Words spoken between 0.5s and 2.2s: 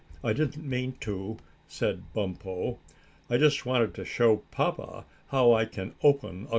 mean to," said